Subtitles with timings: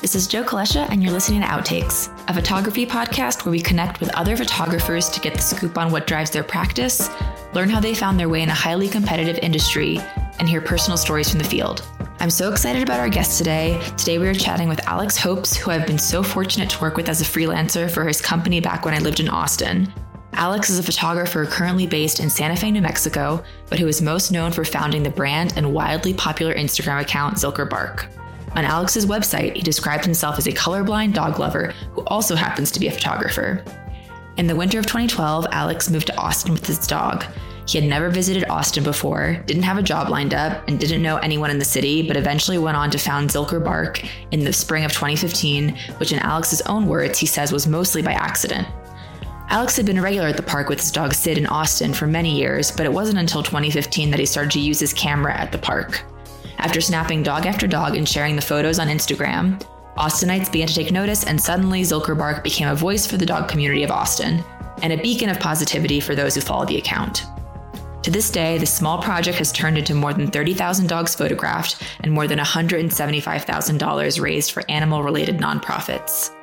[0.00, 3.98] This is Joe Kalesha, and you're listening to Outtakes, a photography podcast where we connect
[3.98, 7.10] with other photographers to get the scoop on what drives their practice,
[7.52, 9.98] learn how they found their way in a highly competitive industry,
[10.38, 11.84] and hear personal stories from the field.
[12.20, 13.82] I'm so excited about our guest today.
[13.96, 17.08] Today we are chatting with Alex Hopes, who I've been so fortunate to work with
[17.08, 19.92] as a freelancer for his company back when I lived in Austin.
[20.34, 24.30] Alex is a photographer currently based in Santa Fe, New Mexico, but who is most
[24.30, 28.06] known for founding the brand and wildly popular Instagram account Zilker Bark.
[28.56, 32.80] On Alex's website, he described himself as a colorblind dog lover who also happens to
[32.80, 33.64] be a photographer.
[34.36, 37.24] In the winter of 2012, Alex moved to Austin with his dog.
[37.66, 41.18] He had never visited Austin before, didn't have a job lined up, and didn't know
[41.18, 44.84] anyone in the city, but eventually went on to found Zilker Bark in the spring
[44.84, 48.66] of 2015, which, in Alex's own words, he says was mostly by accident.
[49.50, 52.06] Alex had been a regular at the park with his dog Sid in Austin for
[52.06, 55.52] many years, but it wasn't until 2015 that he started to use his camera at
[55.52, 56.04] the park.
[56.58, 59.64] After snapping dog after dog and sharing the photos on Instagram,
[59.96, 63.48] Austinites began to take notice, and suddenly Zilker Bark became a voice for the dog
[63.48, 64.44] community of Austin
[64.82, 67.24] and a beacon of positivity for those who follow the account.
[68.02, 72.12] To this day, this small project has turned into more than 30,000 dogs photographed and
[72.12, 76.34] more than $175,000 raised for animal related nonprofits.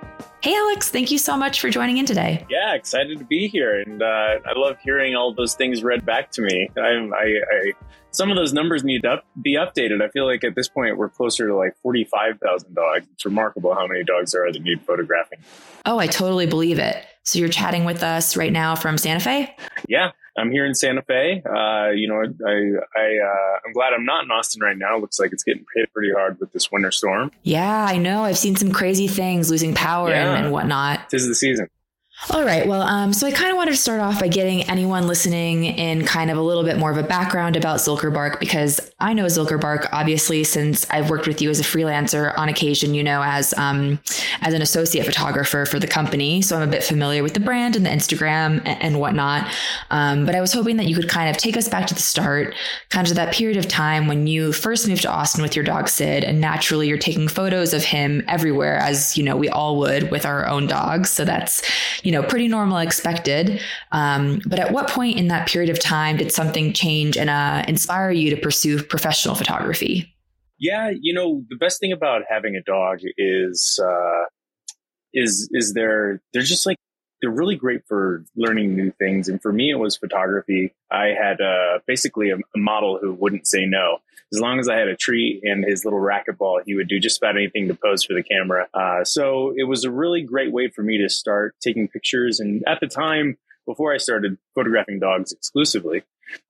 [0.41, 2.45] Hey, Alex, thank you so much for joining in today.
[2.50, 3.81] Yeah, excited to be here.
[3.81, 6.69] And uh, I love hearing all those things read back to me.
[6.77, 7.72] I'm, I, I,
[8.16, 10.02] some of those numbers need to up, be updated.
[10.02, 13.05] I feel like at this point, we're closer to like 45,000 dogs.
[13.13, 15.39] It's remarkable how many dogs there are that need photographing.
[15.85, 17.05] Oh, I totally believe it.
[17.23, 19.55] So you're chatting with us right now from Santa Fe?
[19.88, 21.41] Yeah, I'm here in Santa Fe.
[21.44, 24.97] Uh, you know, I, I, uh, I'm glad I'm not in Austin right now.
[24.97, 27.31] Looks like it's getting hit pretty hard with this winter storm.
[27.44, 28.23] Yeah, I know.
[28.23, 30.35] I've seen some crazy things, losing power yeah.
[30.35, 31.09] and, and whatnot.
[31.09, 31.67] Tis the season.
[32.31, 32.66] All right.
[32.66, 36.05] Well, um, so I kind of wanted to start off by getting anyone listening in
[36.05, 39.25] kind of a little bit more of a background about Zilker Bark because I know
[39.25, 43.22] Zilker Bark obviously since I've worked with you as a freelancer on occasion, you know,
[43.22, 43.99] as um,
[44.41, 46.41] as an associate photographer for the company.
[46.41, 49.47] So I'm a bit familiar with the brand and the Instagram and, and whatnot.
[49.91, 52.01] Um, but I was hoping that you could kind of take us back to the
[52.01, 52.56] start,
[52.90, 55.90] kind of that period of time when you first moved to Austin with your dog
[55.90, 60.09] Sid, and naturally you're taking photos of him everywhere, as you know we all would
[60.11, 61.09] with our own dogs.
[61.11, 61.61] So that's
[62.05, 63.59] you know, pretty normal, expected.
[63.91, 67.63] Um, but at what point in that period of time did something change and uh,
[67.67, 70.13] inspire you to pursue professional photography?
[70.59, 74.25] Yeah, you know, the best thing about having a dog is uh,
[75.13, 76.77] is is they're they're just like
[77.21, 79.27] they're really great for learning new things.
[79.27, 80.73] And for me, it was photography.
[80.91, 83.97] I had uh, basically a, a, model who wouldn't say no.
[84.35, 87.19] As long as I had a treat and his little racquetball, he would do just
[87.19, 88.68] about anything to pose for the camera.
[88.73, 92.41] Uh, so it was a really great way for me to start taking pictures.
[92.41, 96.03] And at the time, before I started photographing dogs exclusively,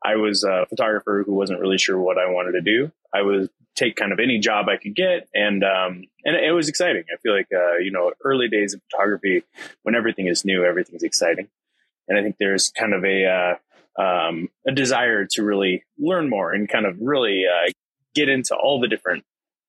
[0.04, 2.92] I was a photographer who wasn't really sure what I wanted to do.
[3.14, 6.70] I would take kind of any job I could get, and um, and it was
[6.70, 7.04] exciting.
[7.14, 9.44] I feel like uh, you know, early days of photography,
[9.84, 11.50] when everything is new, everything's exciting,
[12.08, 13.56] and I think there's kind of a uh,
[13.98, 17.72] um, a desire to really learn more and kind of really uh,
[18.14, 19.24] get into all the different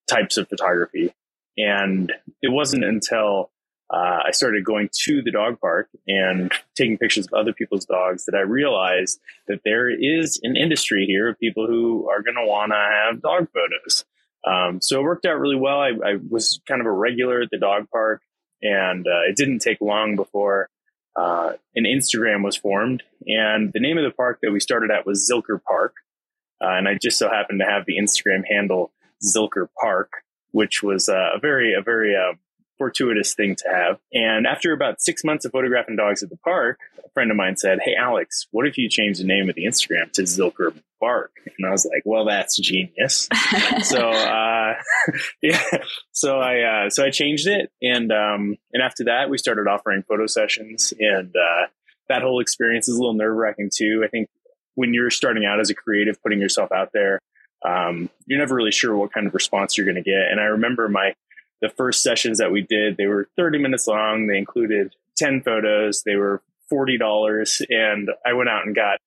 [0.08, 1.12] types of photography.
[1.56, 3.50] And it wasn't until
[3.88, 8.24] uh, I started going to the dog park and taking pictures of other people's dogs
[8.24, 12.46] that I realized that there is an industry here of people who are going to
[12.46, 14.04] want to have dog photos.
[14.44, 15.80] Um, so it worked out really well.
[15.80, 18.22] I, I, was kind of a regular at the dog park,
[18.62, 20.68] and uh, it didn't take long before
[21.16, 23.02] uh, an Instagram was formed.
[23.26, 25.94] And the name of the park that we started at was Zilker Park.
[26.62, 28.92] Uh, and I just so happened to have the Instagram handle
[29.24, 30.10] Zilker Park,
[30.52, 32.34] which was uh, a very, a very uh,
[32.78, 33.98] fortuitous thing to have.
[34.12, 37.56] And after about six months of photographing dogs at the park, a friend of mine
[37.56, 41.32] said, Hey, Alex, what if you change the name of the Instagram to Zilker Bark?
[41.58, 43.28] And I was like, well, that's genius.
[43.82, 44.74] so, uh,
[45.42, 45.62] yeah,
[46.12, 47.70] so I, uh, so I changed it.
[47.82, 51.66] And, um, and after that, we started offering photo sessions and, uh,
[52.08, 54.02] that whole experience is a little nerve wracking too.
[54.04, 54.28] I think
[54.74, 57.20] when you're starting out as a creative, putting yourself out there,
[57.64, 60.30] um, you're never really sure what kind of response you're going to get.
[60.30, 61.14] And I remember my
[61.60, 64.26] the first sessions that we did, they were 30 minutes long.
[64.26, 66.02] They included 10 photos.
[66.02, 66.42] They were
[66.72, 67.62] $40.
[67.70, 68.98] And I went out and got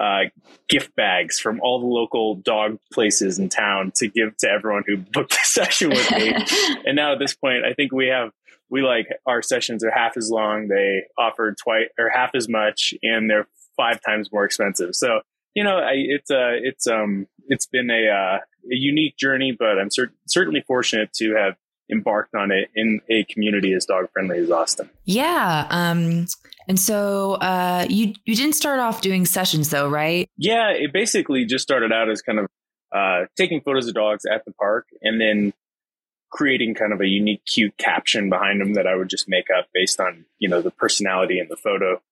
[0.00, 0.30] uh,
[0.68, 4.96] gift bags from all the local dog places in town to give to everyone who
[4.96, 6.34] booked a session with me.
[6.86, 8.30] and now at this point, I think we have,
[8.70, 10.68] we like our sessions are half as long.
[10.68, 14.94] They offer twice or half as much and they're five times more expensive.
[14.94, 15.20] So,
[15.54, 18.38] you know, I, it's, uh, it's, um, it's been a, uh,
[18.70, 21.56] a unique journey, but I'm cer- certainly fortunate to have
[21.90, 24.90] embarked on it in a community as dog friendly as Austin.
[25.04, 25.66] Yeah.
[25.70, 26.26] Um,
[26.68, 30.28] and so uh, you you didn't start off doing sessions though, right?
[30.36, 32.46] Yeah, it basically just started out as kind of
[32.94, 35.52] uh, taking photos of dogs at the park, and then
[36.30, 39.66] creating kind of a unique, cute caption behind them that I would just make up
[39.72, 42.02] based on, you know, the personality in the photo.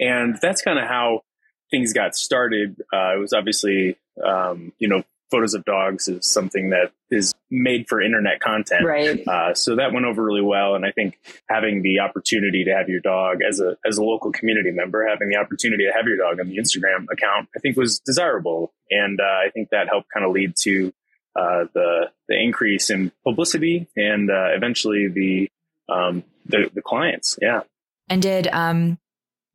[0.00, 1.22] And that's kind of how
[1.70, 2.82] things got started.
[2.92, 7.88] Uh, it was obviously, um, you know, photos of dogs is something that is made
[7.88, 8.84] for internet content.
[8.84, 9.26] Right.
[9.26, 10.74] Uh, so that went over really well.
[10.74, 11.18] And I think
[11.48, 15.28] having the opportunity to have your dog as a, as a local community member, having
[15.28, 18.72] the opportunity to have your dog on the Instagram account, I think was desirable.
[18.90, 20.92] And, uh, I think that helped kind of lead to,
[21.36, 25.48] uh, the, the increase in publicity and, uh, eventually the,
[25.88, 27.38] um, the, the clients.
[27.40, 27.60] Yeah.
[28.08, 28.98] And did, um,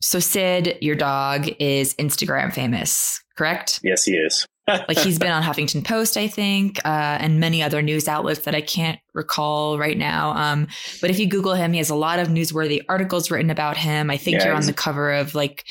[0.01, 3.79] so Sid, your dog is Instagram famous, correct?
[3.83, 4.45] Yes, he is.
[4.67, 8.55] Like he's been on Huffington Post, I think, uh, and many other news outlets that
[8.55, 10.31] I can't recall right now.
[10.31, 10.67] Um,
[11.01, 14.09] but if you Google him, he has a lot of newsworthy articles written about him.
[14.09, 15.65] I think yeah, you're on the cover of like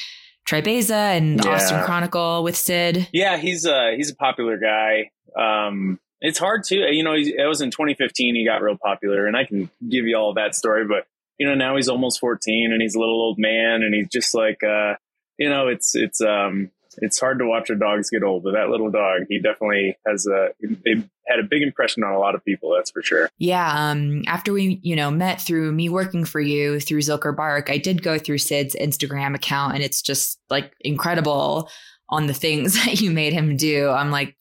[0.47, 1.51] Tribeza and yeah.
[1.51, 3.09] Austin Chronicle with Sid.
[3.13, 5.11] Yeah, he's uh he's a popular guy.
[5.37, 9.37] Um, it's hard to, you know, it was in 2015 he got real popular, and
[9.37, 11.07] I can give you all that story, but
[11.39, 14.35] you know now he's almost 14 and he's a little old man, and he's just
[14.35, 14.95] like, uh,
[15.39, 18.69] you know, it's it's um it's hard to watch our dogs get old, but that
[18.69, 22.45] little dog, he definitely has a, it had a big impression on a lot of
[22.45, 22.75] people.
[22.75, 23.29] That's for sure.
[23.39, 23.73] Yeah.
[23.73, 27.79] Um, after we, you know, met through me working for you through Zilker Bark, I
[27.79, 31.71] did go through Sid's Instagram account and it's just like incredible
[32.09, 33.89] on the things that you made him do.
[33.89, 34.37] I'm like,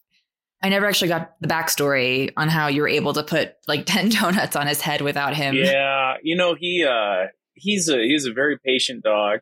[0.62, 4.10] I never actually got the backstory on how you were able to put like 10
[4.10, 5.56] donuts on his head without him.
[5.56, 6.16] Yeah.
[6.24, 9.40] You know, he, uh, he's a, he's a very patient dog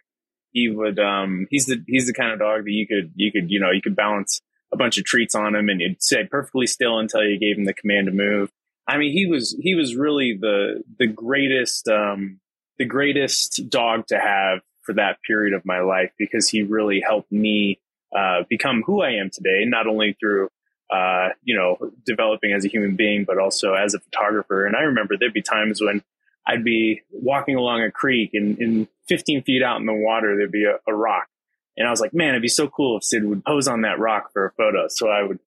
[0.51, 3.49] he would um he's the he's the kind of dog that you could you could
[3.49, 4.41] you know you could balance
[4.73, 7.65] a bunch of treats on him and he'd stay perfectly still until you gave him
[7.65, 8.49] the command to move.
[8.87, 12.39] I mean, he was he was really the the greatest um
[12.77, 17.31] the greatest dog to have for that period of my life because he really helped
[17.31, 17.79] me
[18.15, 20.49] uh, become who I am today, not only through
[20.91, 24.65] uh, you know developing as a human being, but also as a photographer.
[24.65, 26.03] And I remember there'd be times when
[26.47, 30.53] I'd be walking along a creek and, and 15 feet out in the water, there'd
[30.53, 31.27] be a, a, rock.
[31.75, 33.99] And I was like, man, it'd be so cool if Sid would pose on that
[33.99, 34.87] rock for a photo.
[34.87, 35.39] So I would,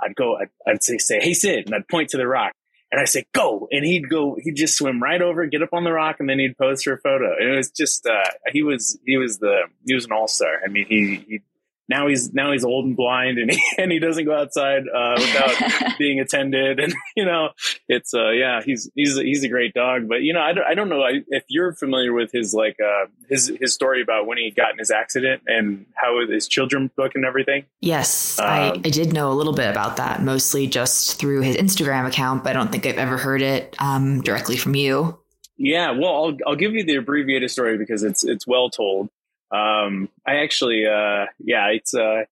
[0.00, 1.66] I'd go, I'd, I'd say, say, Hey, Sid.
[1.66, 2.54] And I'd point to the rock
[2.90, 3.68] and I say, go.
[3.70, 6.40] And he'd go, he'd just swim right over, get up on the rock and then
[6.40, 7.36] he'd pose for a photo.
[7.38, 10.58] And it was just, uh, he was, he was the, he was an all star.
[10.64, 11.40] I mean, he, he
[11.88, 15.16] now he's now he's old and blind and he, and he doesn't go outside uh,
[15.18, 16.80] without being attended.
[16.80, 17.50] And you know
[17.88, 20.08] it's uh yeah he's he's he's a great dog.
[20.08, 21.04] But you know I don't, I don't know.
[21.28, 24.78] If you're familiar with his like uh his his story about when he got in
[24.78, 27.64] his accident and how his children book and everything.
[27.80, 31.56] Yes um, I, I did know a little bit about that mostly just through his
[31.56, 35.18] Instagram account but I don't think I've ever heard it um directly from you.
[35.56, 39.10] Yeah well I'll I'll give you the abbreviated story because it's it's well told
[39.54, 42.24] um, I actually, uh, yeah, it's, uh,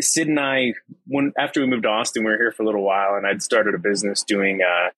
[0.00, 0.72] Sid and I,
[1.06, 3.42] when, after we moved to Austin, we were here for a little while and I'd
[3.42, 4.90] started a business doing, uh,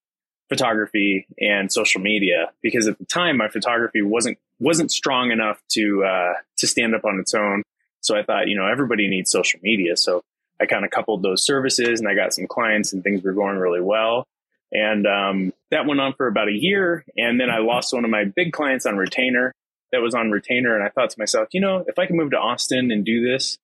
[0.49, 6.05] photography and social media because at the time my photography wasn't, wasn't strong enough to,
[6.05, 7.63] uh, to stand up on its own.
[8.03, 9.97] So I thought, you know, everybody needs social media.
[9.97, 10.23] So
[10.61, 13.57] I kind of coupled those services and I got some clients and things were going
[13.57, 14.27] really well.
[14.71, 17.05] And um, that went on for about a year.
[17.17, 19.55] And then I lost one of my big clients on retainer
[19.93, 20.75] that was on retainer.
[20.75, 23.25] And I thought to myself, you know, if I can move to Austin and do
[23.25, 23.59] this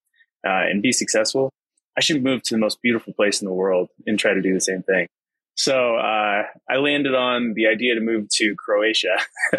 [0.46, 1.50] uh, and be successful,
[1.96, 4.54] I should move to the most beautiful place in the world and try to do
[4.54, 5.08] the same thing.
[5.56, 9.16] So uh, I landed on the idea to move to Croatia.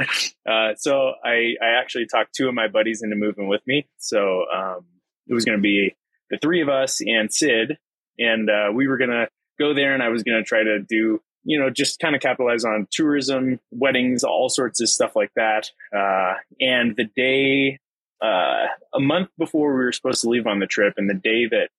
[0.49, 3.85] uh, so I, I, actually talked two of my buddies into moving with me.
[3.97, 4.85] So um,
[5.27, 5.97] it was going to be
[6.29, 7.77] the three of us and Sid,
[8.17, 9.27] and uh, we were going to
[9.59, 12.21] go there, and I was going to try to do you know, just kind of
[12.21, 15.71] capitalize on tourism, weddings, all sorts of stuff like that.
[15.95, 17.79] Uh, and the day,
[18.21, 21.47] uh, a month before we were supposed to leave on the trip, and the day
[21.47, 21.69] that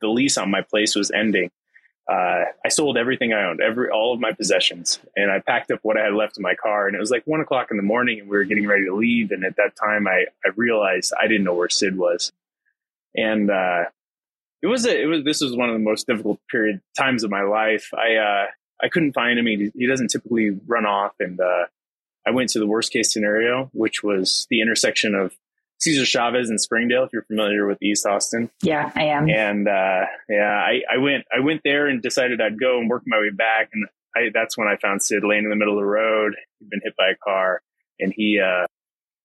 [0.00, 1.50] the lease on my place was ending,
[2.10, 5.80] uh, I sold everything I owned, every all of my possessions, and I packed up
[5.82, 6.86] what I had left in my car.
[6.86, 8.94] And it was like one o'clock in the morning, and we were getting ready to
[8.94, 9.30] leave.
[9.30, 12.32] And at that time, I I realized I didn't know where Sid was,
[13.14, 13.84] and uh,
[14.62, 17.30] it was a, it was this was one of the most difficult period times of
[17.30, 17.90] my life.
[17.94, 18.46] I uh,
[18.82, 19.46] I couldn't find him.
[19.46, 21.12] He, he doesn't typically run off.
[21.20, 21.66] And uh,
[22.26, 25.32] I went to the worst case scenario, which was the intersection of
[25.80, 27.04] Cesar Chavez and Springdale.
[27.04, 29.28] If you're familiar with East Austin, yeah, I am.
[29.28, 33.02] And uh, yeah, I, I went I went there and decided I'd go and work
[33.06, 33.70] my way back.
[33.72, 36.34] And I, that's when I found Sid laying in the middle of the road.
[36.60, 37.62] He'd been hit by a car,
[37.98, 38.66] and he uh,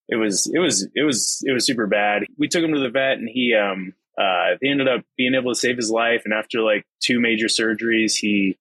[0.10, 2.24] it was it was it was it was super bad.
[2.38, 5.52] We took him to the vet, and he um uh, they ended up being able
[5.52, 6.24] to save his life.
[6.26, 8.58] And after like two major surgeries, he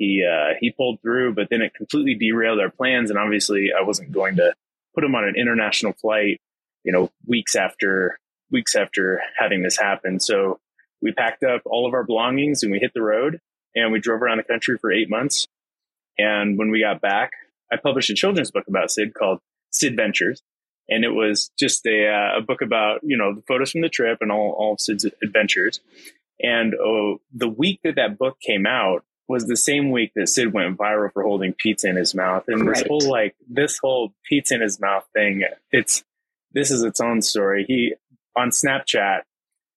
[0.00, 3.10] he uh, he pulled through, but then it completely derailed our plans.
[3.10, 4.54] And obviously, I wasn't going to
[4.94, 6.40] put him on an international flight,
[6.84, 8.18] you know, weeks after
[8.50, 10.18] weeks after having this happen.
[10.18, 10.58] So
[11.02, 13.40] we packed up all of our belongings and we hit the road
[13.74, 15.46] and we drove around the country for eight months.
[16.18, 17.32] And when we got back,
[17.70, 19.38] I published a children's book about Sid called
[19.70, 20.42] Sid Ventures.
[20.88, 23.88] And it was just a, uh, a book about, you know, the photos from the
[23.90, 25.80] trip and all, all of Sid's adventures.
[26.40, 30.52] And oh, the week that that book came out was the same week that Sid
[30.52, 32.42] went viral for holding pizza in his mouth.
[32.48, 32.76] And right.
[32.76, 36.02] this whole, like, this whole pizza in his mouth thing, it's,
[36.52, 37.64] this is its own story.
[37.68, 37.94] He,
[38.36, 39.20] on Snapchat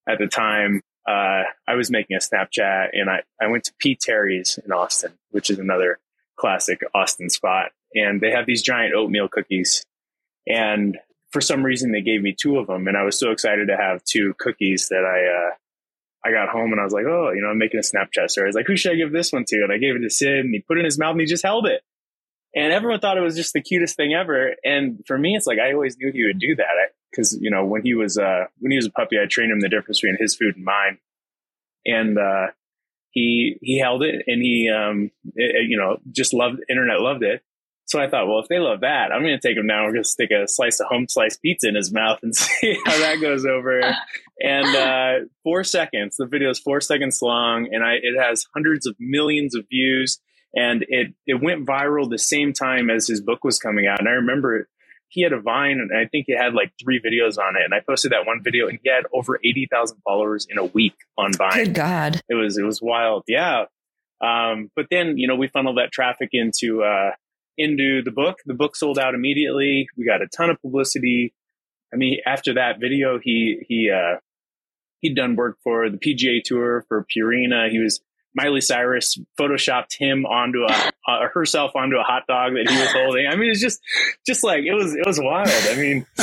[0.10, 3.96] at the time, uh, I was making a Snapchat and I, I went to P.
[3.96, 6.00] Terry's in Austin, which is another
[6.36, 7.74] classic Austin spot.
[7.94, 9.84] And they have these giant oatmeal cookies.
[10.48, 10.98] And
[11.32, 12.88] for some reason, they gave me two of them.
[12.88, 15.56] And I was so excited to have two cookies that I, uh,
[16.26, 18.46] I got home and I was like, oh, you know, I'm making a Snapchat story.
[18.46, 19.58] I was like, who should I give this one to?
[19.58, 21.28] And I gave it to Sid and he put it in his mouth and he
[21.28, 21.82] just held it.
[22.56, 24.54] And everyone thought it was just the cutest thing ever.
[24.64, 26.94] And for me, it's like, I always knew he would do that.
[27.16, 29.60] Cause, you know, when he was, uh, when he was a puppy, I trained him
[29.60, 30.98] the difference between his food and mine.
[31.86, 32.48] And, uh,
[33.10, 37.44] he, he held it and he, um, it, you know, just loved, internet loved it.
[37.86, 39.84] So I thought, well, if they love that, I'm going to take him now.
[39.84, 42.78] We're going to stick a slice of Home Slice pizza in his mouth and see
[42.86, 43.82] how that goes over.
[44.40, 46.16] and uh, four seconds.
[46.18, 50.20] The video is four seconds long, and I, it has hundreds of millions of views.
[50.56, 54.00] And it it went viral the same time as his book was coming out.
[54.00, 54.68] And I remember
[55.14, 57.64] he had a Vine, and I think he had like three videos on it.
[57.64, 60.66] And I posted that one video, and he had over eighty thousand followers in a
[60.66, 61.66] week on Vine.
[61.66, 63.24] Good God, it was it was wild.
[63.28, 63.66] Yeah.
[64.22, 67.12] Um, but then you know we funneled that traffic into uh,
[67.58, 68.38] into the book.
[68.46, 69.88] The book sold out immediately.
[69.98, 71.34] We got a ton of publicity.
[71.94, 74.18] I mean, after that video, he he uh,
[75.00, 77.70] he'd done work for the PGA Tour for Purina.
[77.70, 78.02] He was
[78.36, 82.92] Miley Cyrus photoshopped him onto a uh, herself onto a hot dog that he was
[82.92, 83.28] holding.
[83.28, 83.82] I mean, it's just
[84.26, 85.50] just like it was it was wild.
[85.50, 86.06] I mean,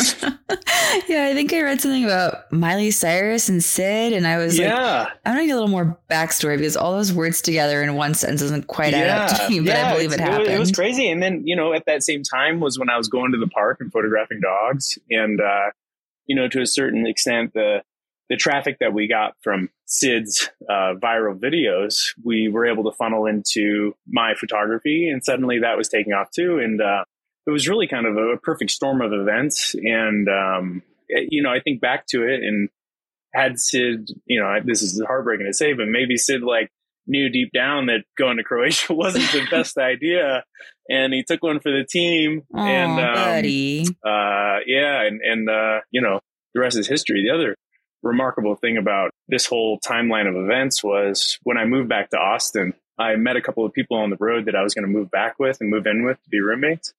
[1.08, 5.00] yeah, I think I read something about Miley Cyrus and Sid, and I was yeah.
[5.00, 8.14] like, I'm gonna get a little more backstory because all those words together in one
[8.14, 9.00] sentence doesn't quite yeah.
[9.00, 10.48] add up to me, but yeah, I believe it happened.
[10.48, 11.10] It was, crazy.
[11.10, 13.48] And then you know, at that same time was when I was going to the
[13.48, 15.70] park and photographing dogs, and uh,
[16.26, 17.82] you know, to a certain extent, the
[18.30, 23.26] the traffic that we got from Sid's uh, viral videos, we were able to funnel
[23.26, 26.60] into my photography, and suddenly that was taking off too.
[26.60, 27.02] And uh,
[27.46, 29.74] it was really kind of a perfect storm of events.
[29.74, 32.68] And um, it, you know, I think back to it, and
[33.34, 36.70] had Sid, you know, this is heartbreaking to say, but maybe Sid like
[37.08, 40.44] knew deep down that going to Croatia wasn't the best idea,
[40.88, 42.42] and he took one for the team.
[42.54, 43.86] Aww, and um, buddy.
[44.06, 46.20] Uh, yeah, and and uh, you know,
[46.54, 47.24] the rest is history.
[47.26, 47.56] The other
[48.02, 52.74] remarkable thing about this whole timeline of events was when I moved back to Austin,
[52.98, 55.10] I met a couple of people on the road that I was going to move
[55.10, 56.92] back with and move in with to be roommates,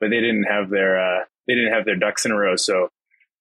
[0.00, 2.90] but they didn't have their uh, they didn't have their ducks in a row, so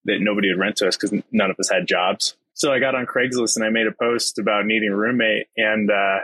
[0.05, 2.35] that nobody would rent to us because none of us had jobs.
[2.53, 5.91] So I got on Craigslist and I made a post about needing a roommate, and
[5.91, 6.19] uh,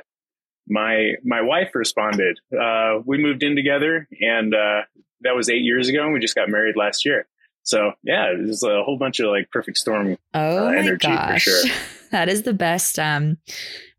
[0.67, 2.39] my my wife responded.
[2.57, 4.81] Uh, we moved in together, and uh,
[5.21, 7.27] that was eight years ago, and we just got married last year.
[7.63, 11.43] So yeah, there's a whole bunch of like perfect storm oh uh, energy gosh.
[11.43, 11.75] for sure.
[12.11, 13.37] that is the best um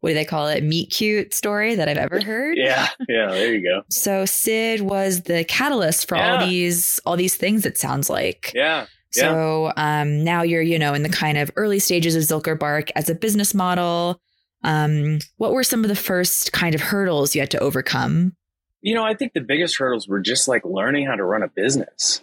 [0.01, 0.65] what do they call it?
[0.65, 2.57] Meet cute story that I've ever heard.
[2.61, 3.83] yeah, yeah, there you go.
[3.89, 6.41] So Sid was the catalyst for yeah.
[6.41, 8.53] all these all these things it sounds like.
[8.55, 8.87] Yeah.
[9.13, 10.01] So yeah.
[10.01, 13.09] um now you're, you know, in the kind of early stages of Zilker Bark as
[13.09, 14.21] a business model.
[14.65, 18.37] Um, what were some of the first kind of hurdles you had to overcome?
[18.81, 21.49] You know, I think the biggest hurdles were just like learning how to run a
[21.49, 22.23] business.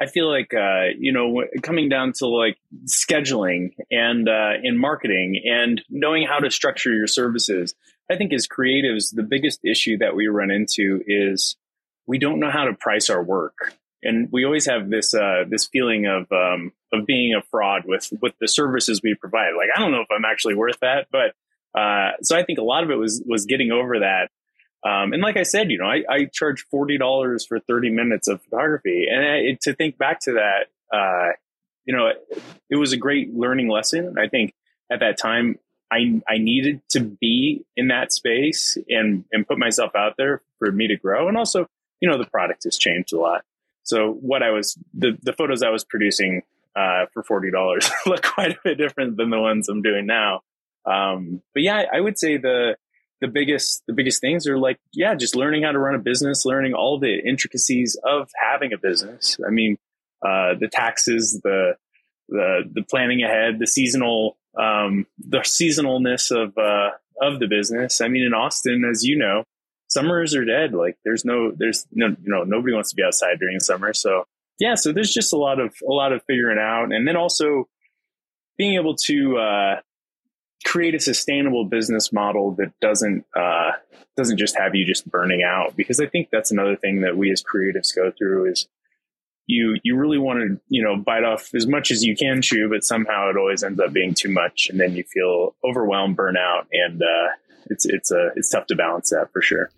[0.00, 5.42] I feel like uh, you know coming down to like scheduling and uh, in marketing
[5.44, 7.74] and knowing how to structure your services.
[8.10, 11.56] I think as creatives, the biggest issue that we run into is
[12.06, 15.66] we don't know how to price our work, and we always have this uh, this
[15.66, 19.52] feeling of um, of being a fraud with with the services we provide.
[19.56, 21.34] Like I don't know if I'm actually worth that, but
[21.78, 24.30] uh, so I think a lot of it was was getting over that
[24.84, 28.28] um, and like I said, you know, I, I charge forty dollars for thirty minutes
[28.28, 31.32] of photography, and I, to think back to that, uh,
[31.84, 34.16] you know, it, it, was a great learning lesson.
[34.18, 34.54] I think
[34.90, 35.58] at that time,
[35.90, 40.70] I I needed to be in that space and and put myself out there for
[40.70, 41.66] me to grow, and also,
[42.00, 43.42] you know, the product has changed a lot.
[43.82, 46.42] So what I was the the photos I was producing
[46.76, 50.42] uh, for forty dollars look quite a bit different than the ones I'm doing now.
[50.84, 52.76] Um, but yeah, I would say the
[53.20, 56.44] the biggest the biggest things are like yeah just learning how to run a business
[56.44, 59.38] learning all the intricacies of having a business.
[59.46, 59.78] I mean
[60.24, 61.76] uh, the taxes the
[62.28, 68.00] the the planning ahead the seasonal um, the seasonalness of uh, of the business.
[68.00, 69.44] I mean in austin as you know
[69.88, 70.74] summers are dead.
[70.74, 73.92] Like there's no there's no you know nobody wants to be outside during the summer.
[73.94, 74.24] So
[74.58, 76.92] yeah so there's just a lot of a lot of figuring out.
[76.92, 77.68] And then also
[78.58, 79.80] being able to uh,
[80.64, 83.72] create a sustainable business model that doesn't uh,
[84.16, 85.76] doesn't just have you just burning out.
[85.76, 88.66] Because I think that's another thing that we as creatives go through is
[89.46, 92.68] you you really want to you know bite off as much as you can chew
[92.68, 96.66] but somehow it always ends up being too much and then you feel overwhelmed burnout
[96.72, 97.28] and uh,
[97.70, 99.70] it's it's a it's tough to balance that for sure.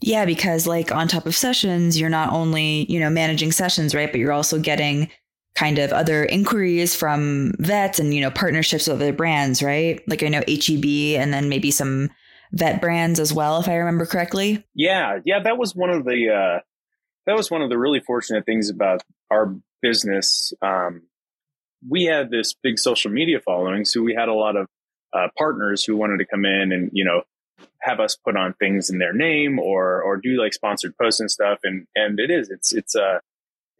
[0.00, 4.10] Yeah because like on top of sessions you're not only you know managing sessions right
[4.10, 5.10] but you're also getting
[5.54, 10.22] kind of other inquiries from vets and you know partnerships with other brands right like
[10.22, 10.84] i know heb
[11.16, 12.10] and then maybe some
[12.52, 16.28] vet brands as well if i remember correctly yeah yeah that was one of the
[16.30, 16.60] uh
[17.26, 20.52] that was one of the really fortunate things about our business.
[20.62, 21.02] Um,
[21.88, 24.66] we had this big social media following, so we had a lot of
[25.12, 27.22] uh, partners who wanted to come in and you know
[27.80, 31.30] have us put on things in their name or or do like sponsored posts and
[31.30, 31.58] stuff.
[31.62, 33.18] And and it is it's it's uh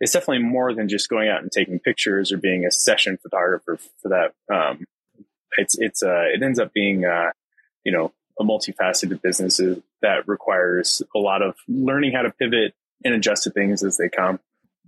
[0.00, 3.78] it's definitely more than just going out and taking pictures or being a session photographer
[4.02, 4.54] for that.
[4.54, 4.84] Um,
[5.56, 7.30] it's it's uh it ends up being uh
[7.84, 9.60] you know a multifaceted business
[10.02, 12.74] that requires a lot of learning how to pivot
[13.04, 14.40] and adjust to things as they come.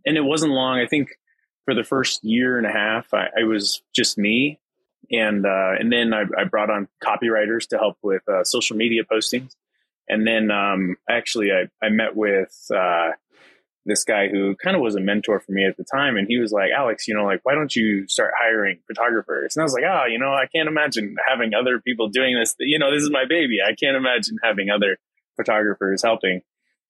[0.05, 0.79] And it wasn't long.
[0.79, 1.11] I think
[1.65, 4.59] for the first year and a half, I, I was just me.
[5.11, 9.03] And, uh, and then I, I, brought on copywriters to help with uh, social media
[9.05, 9.55] postings.
[10.09, 13.11] And then um, actually, I, I met with uh,
[13.87, 16.17] this guy who kind of was a mentor for me at the time.
[16.17, 19.57] And he was like, Alex, you know, like, why don't you start hiring photographers?
[19.57, 22.55] And I was like, oh, you know, I can't imagine having other people doing this.
[22.59, 23.59] You know, this is my baby.
[23.65, 24.99] I can't imagine having other
[25.37, 26.43] photographers helping.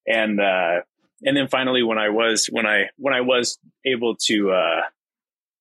[0.07, 0.81] And uh,
[1.23, 4.81] and then finally when I was when I when I was able to uh,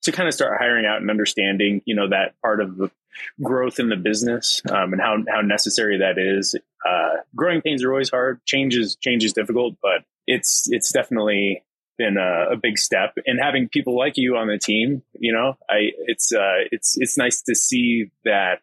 [0.04, 2.92] to kind of start hiring out and understanding, you know, that part of the
[3.42, 6.56] growth in the business um, and how how necessary that is.
[6.86, 8.44] Uh, growing pains are always hard.
[8.46, 11.64] Change is change is difficult, but it's it's definitely
[11.98, 13.18] been a, a, big step.
[13.26, 17.18] And having people like you on the team, you know, I it's uh, it's it's
[17.18, 18.60] nice to see that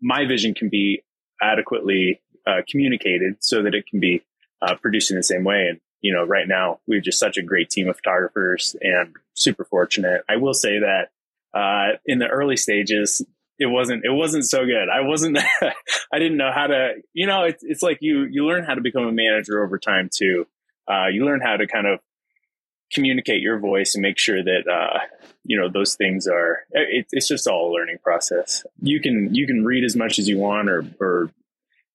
[0.00, 1.02] my vision can be
[1.40, 4.22] adequately uh, communicated so that it can be
[4.62, 5.66] uh, produced in the same way.
[5.70, 9.64] And you know, right now we're just such a great team of photographers and super
[9.64, 10.22] fortunate.
[10.28, 11.10] I will say that
[11.52, 13.22] uh, in the early stages,
[13.60, 14.88] it wasn't it wasn't so good.
[14.92, 15.38] I wasn't
[16.12, 18.80] I didn't know how to you know it's it's like you you learn how to
[18.80, 20.46] become a manager over time too.
[20.90, 22.00] Uh, you learn how to kind of
[22.92, 24.98] communicate your voice and make sure that uh,
[25.44, 29.46] you know those things are it, it's just all a learning process you can you
[29.46, 31.30] can read as much as you want or or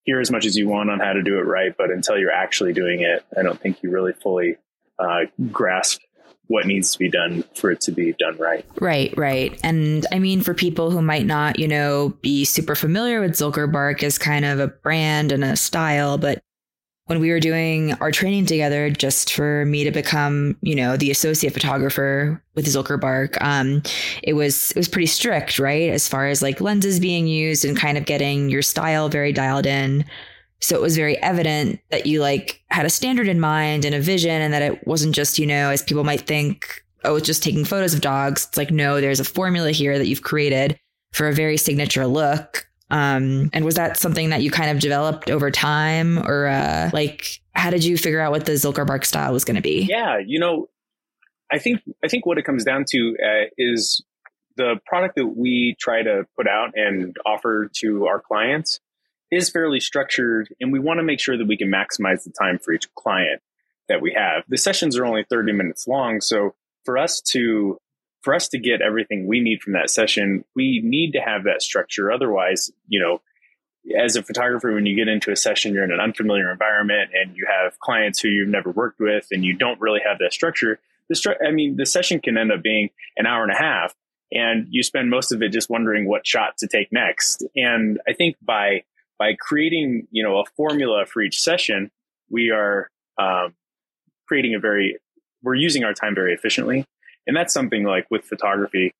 [0.06, 2.32] hear as much as you want on how to do it right, but until you're
[2.32, 4.58] actually doing it, I don't think you really fully
[4.99, 5.99] uh, grasp
[6.47, 8.65] what needs to be done for it to be done right.
[8.79, 9.60] Right, right.
[9.63, 13.71] And I mean, for people who might not, you know, be super familiar with Zilker
[13.71, 16.43] Bark as kind of a brand and a style, but
[17.05, 21.12] when we were doing our training together just for me to become, you know, the
[21.12, 23.84] associate photographer with Zilker Bark, um,
[24.23, 25.91] it was it was pretty strict, right?
[25.91, 29.67] As far as like lenses being used and kind of getting your style very dialed
[29.67, 30.03] in.
[30.61, 34.01] So it was very evident that you like had a standard in mind and a
[34.01, 37.43] vision and that it wasn't just, you know, as people might think, oh, it's just
[37.43, 38.47] taking photos of dogs.
[38.47, 40.79] It's like, no, there's a formula here that you've created
[41.11, 45.31] for a very signature look um, and was that something that you kind of developed
[45.31, 49.33] over time or uh, like how did you figure out what the Zilker Bark style
[49.33, 49.87] was going to be?
[49.89, 50.69] Yeah, you know,
[51.51, 54.03] I think I think what it comes down to uh, is
[54.57, 58.79] the product that we try to put out and offer to our clients
[59.31, 62.59] is fairly structured and we want to make sure that we can maximize the time
[62.59, 63.41] for each client
[63.88, 64.43] that we have.
[64.47, 67.77] The sessions are only 30 minutes long, so for us to
[68.21, 71.61] for us to get everything we need from that session, we need to have that
[71.61, 72.11] structure.
[72.11, 73.21] Otherwise, you know,
[73.99, 77.38] as a photographer, when you get into a session, you're in an unfamiliar environment and
[77.38, 80.79] you have clients who you've never worked with and you don't really have that structure.
[81.07, 83.93] The stru- I mean, the session can end up being an hour and a half
[84.31, 87.45] and you spend most of it just wondering what shot to take next.
[87.55, 88.83] And I think by,
[89.17, 91.91] by creating, you know, a formula for each session,
[92.30, 93.54] we are, um,
[94.28, 94.97] creating a very,
[95.43, 96.86] we're using our time very efficiently.
[97.28, 98.91] And that's something like with photography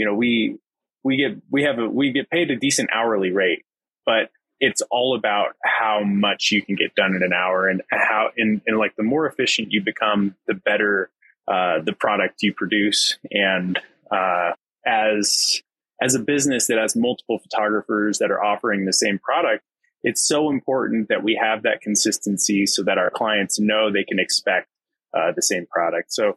[0.00, 0.56] you know we
[1.04, 3.64] we get we have a we get paid a decent hourly rate
[4.06, 4.30] but
[4.60, 8.60] it's all about how much you can get done in an hour and how and,
[8.66, 11.10] and like the more efficient you become the better
[11.48, 13.18] uh, the product you produce.
[13.30, 13.78] And
[14.10, 14.52] uh,
[14.86, 15.62] as
[16.00, 19.64] as a business that has multiple photographers that are offering the same product
[20.02, 24.18] it's so important that we have that consistency so that our clients know they can
[24.18, 24.68] expect
[25.14, 26.36] uh, the same product so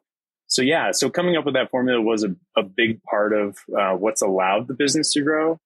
[0.53, 3.93] so yeah, so coming up with that formula was a, a big part of uh,
[3.93, 5.59] what's allowed the business to grow.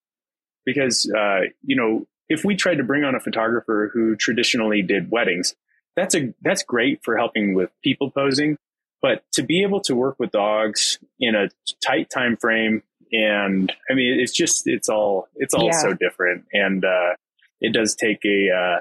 [0.66, 5.12] Because uh, you know, if we tried to bring on a photographer who traditionally did
[5.12, 5.56] weddings,
[5.98, 8.58] that's a that's great for helping with people posing.
[9.02, 11.50] But to be able to work with dogs in a
[11.86, 15.82] tight time frame and I mean, it's just it's all it's all yeah.
[15.82, 17.13] so different, and uh,
[17.62, 18.80] it does take a uh,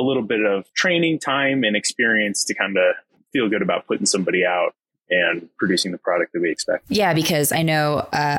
[0.00, 2.94] a little bit of training time and experience to kind of
[3.32, 4.74] feel good about putting somebody out
[5.08, 6.84] and producing the product that we expect.
[6.88, 8.38] Yeah, because I know uh,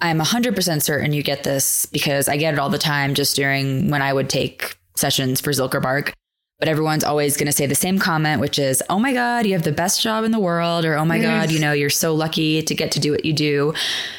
[0.00, 3.90] I'm 100% certain you get this because I get it all the time just during
[3.90, 6.14] when I would take sessions for Zilker Bark.
[6.60, 9.54] But everyone's always going to say the same comment, which is, oh my God, you
[9.54, 10.84] have the best job in the world.
[10.84, 13.32] Or, oh my God, you know, you're so lucky to get to do what you
[13.32, 13.72] do,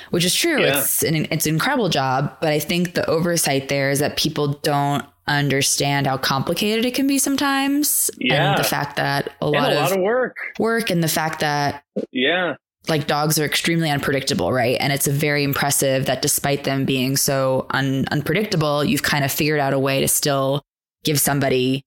[0.09, 0.59] which is true.
[0.59, 0.79] Yeah.
[0.79, 2.35] It's an, it's an incredible job.
[2.41, 7.05] But I think the oversight there is that people don't understand how complicated it can
[7.05, 8.09] be sometimes.
[8.17, 8.49] Yeah.
[8.49, 11.41] And the fact that a lot, a of, lot of work, work and the fact
[11.41, 12.55] that, yeah,
[12.87, 14.77] like dogs are extremely unpredictable, right?
[14.79, 19.59] And it's very impressive that despite them being so un- unpredictable, you've kind of figured
[19.59, 20.63] out a way to still
[21.03, 21.85] give somebody,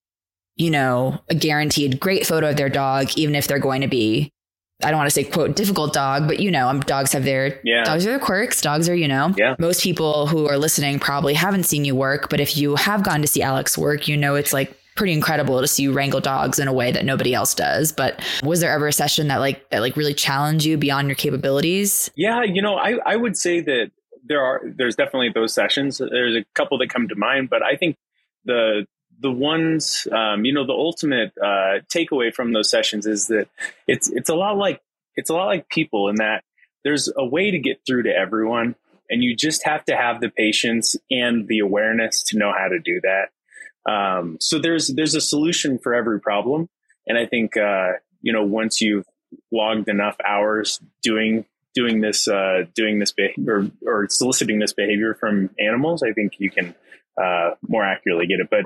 [0.55, 4.31] you know, a guaranteed great photo of their dog, even if they're going to be,
[4.83, 7.59] I don't want to say quote difficult dog, but you know, um, dogs have their
[7.63, 7.83] yeah.
[7.83, 8.61] dogs are their quirks.
[8.61, 9.55] Dogs are, you know, yeah.
[9.57, 13.21] most people who are listening probably haven't seen you work, but if you have gone
[13.21, 16.57] to see Alex work, you know, it's like pretty incredible to see you wrangle dogs
[16.57, 17.91] in a way that nobody else does.
[17.91, 21.15] But was there ever a session that like that like really challenged you beyond your
[21.15, 22.09] capabilities?
[22.15, 23.91] Yeah, you know, I, I would say that
[24.25, 25.99] there are there's definitely those sessions.
[25.99, 27.97] There's a couple that come to mind, but I think
[28.43, 28.85] the
[29.19, 33.47] the ones um, you know the ultimate uh, takeaway from those sessions is that
[33.87, 34.81] it's it's a lot like
[35.15, 36.43] it's a lot like people in that
[36.83, 38.75] there's a way to get through to everyone
[39.09, 42.79] and you just have to have the patience and the awareness to know how to
[42.79, 43.91] do that.
[43.91, 46.69] Um, so there's there's a solution for every problem,
[47.07, 49.05] and I think uh, you know once you've
[49.51, 55.51] logged enough hours doing doing this uh, doing this behavior or soliciting this behavior from
[55.59, 56.73] animals, I think you can
[57.21, 58.47] uh, more accurately get it.
[58.49, 58.65] But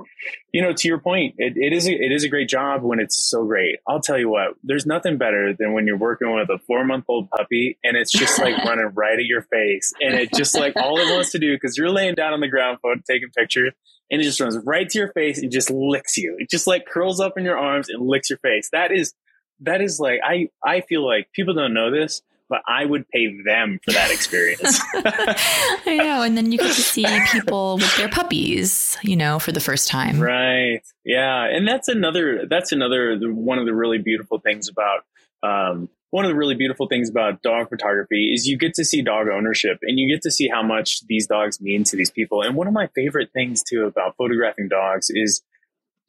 [0.52, 3.00] you know, to your point, it, it is a, it is a great job when
[3.00, 3.78] it's so great.
[3.88, 7.06] I'll tell you what, there's nothing better than when you're working with a four month
[7.08, 10.74] old puppy and it's just like running right at your face, and it just like
[10.76, 13.74] all it wants to do because you're laying down on the ground, phone taking pictures,
[14.12, 16.36] and it just runs right to your face and just licks you.
[16.40, 18.70] It just like curls up in your arms and licks your face.
[18.72, 19.14] That is
[19.62, 23.42] that is like I I feel like people don't know this, but I would pay
[23.44, 24.80] them for that experience.
[24.94, 29.52] I know, and then you get to see people with their puppies, you know, for
[29.52, 30.20] the first time.
[30.20, 30.82] Right.
[31.06, 35.04] Yeah, and that's another that's another one of the really beautiful things about
[35.44, 39.02] um, one of the really beautiful things about dog photography is you get to see
[39.02, 42.42] dog ownership and you get to see how much these dogs mean to these people.
[42.42, 45.42] And one of my favorite things too about photographing dogs is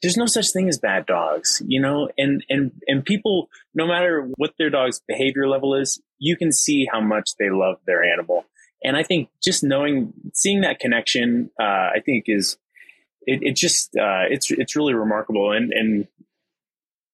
[0.01, 4.27] there's no such thing as bad dogs, you know, and, and, and people, no matter
[4.37, 8.45] what their dog's behavior level is, you can see how much they love their animal.
[8.83, 12.57] And I think just knowing, seeing that connection, uh, I think is,
[13.27, 15.51] it, it just, uh, it's, it's really remarkable.
[15.51, 16.07] And, and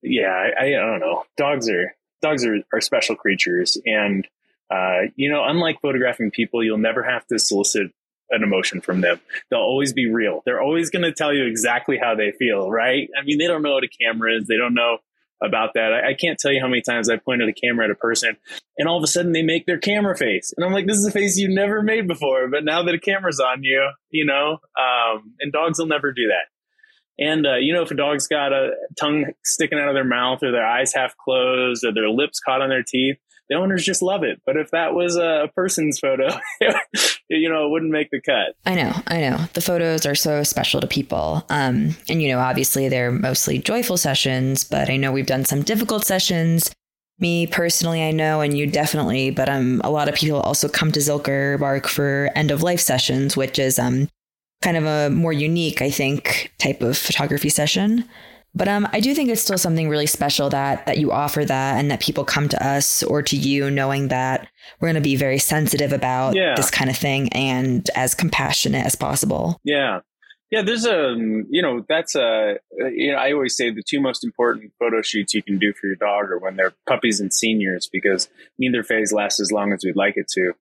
[0.01, 1.23] yeah, I, I don't know.
[1.35, 3.77] Dogs are, dogs are, are special creatures.
[3.85, 4.25] And,
[4.71, 7.91] uh, you know, unlike photographing people, you'll never have to solicit
[8.29, 9.19] an emotion from them.
[9.49, 10.41] They'll always be real.
[10.45, 13.09] They're always going to tell you exactly how they feel, right?
[13.19, 14.47] I mean, they don't know what a camera is.
[14.47, 14.97] They don't know
[15.41, 15.93] about that.
[15.93, 18.35] I, I, can't tell you how many times I pointed a camera at a person
[18.77, 20.51] and all of a sudden they make their camera face.
[20.57, 22.47] And I'm like, this is a face you've never made before.
[22.49, 26.27] But now that a camera's on you, you know, um, and dogs will never do
[26.27, 27.23] that.
[27.23, 30.43] And, uh, you know, if a dog's got a tongue sticking out of their mouth
[30.43, 33.17] or their eyes half closed or their lips caught on their teeth,
[33.49, 34.41] the owners just love it.
[34.45, 36.29] But if that was a person's photo,
[37.29, 38.55] you know, it wouldn't make the cut.
[38.65, 39.37] I know, I know.
[39.53, 41.45] The photos are so special to people.
[41.49, 45.61] Um, and, you know, obviously they're mostly joyful sessions, but I know we've done some
[45.61, 46.71] difficult sessions.
[47.19, 50.91] Me personally, I know, and you definitely, but um, a lot of people also come
[50.91, 54.07] to Zilker Bark for end of life sessions, which is um,
[54.61, 58.07] kind of a more unique, I think, type of photography session.
[58.57, 61.79] But um, I do think it's still something really special that that you offer that
[61.79, 64.47] and that people come to us or to you knowing that
[64.79, 66.55] we're going to be very sensitive about yeah.
[66.55, 69.59] this kind of thing and as compassionate as possible.
[69.63, 69.99] Yeah.
[70.49, 71.13] Yeah, there's a,
[71.49, 75.33] you know, that's a, you know, I always say the two most important photo shoots
[75.33, 79.11] you can do for your dog are when they're puppies and seniors because neither phase
[79.11, 80.53] lasts as long as we'd like it to